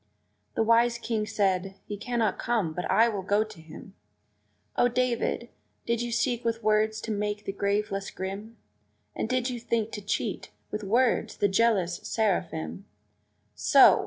The 0.55 0.63
wise 0.63 0.97
King 0.97 1.27
said, 1.27 1.75
"He 1.85 1.95
cannot 1.95 2.39
come 2.39 2.73
but 2.73 2.89
I 2.89 3.07
will 3.07 3.21
go 3.21 3.43
to 3.43 3.61
him!" 3.61 3.93
O 4.75 4.87
David! 4.87 5.49
did 5.85 6.01
you 6.01 6.11
seek 6.11 6.43
with 6.43 6.63
words 6.63 6.99
to 7.01 7.11
make 7.11 7.45
the 7.45 7.51
grave 7.51 7.91
less 7.91 8.09
grim? 8.09 8.57
And 9.15 9.29
did 9.29 9.51
you 9.51 9.59
think 9.59 9.91
to 9.91 10.01
cheat, 10.01 10.49
with 10.71 10.83
words, 10.83 11.37
the 11.37 11.47
jealous 11.47 11.99
seraphim? 12.01 12.85
So! 13.53 13.99